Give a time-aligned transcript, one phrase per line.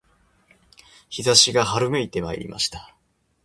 [1.11, 2.95] 陽射しが春めいてまいりました